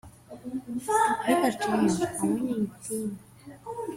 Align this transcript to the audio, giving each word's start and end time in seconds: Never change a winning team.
Never 1.27 1.51
change 1.63 2.01
a 2.01 2.25
winning 2.25 2.71
team. 2.83 3.19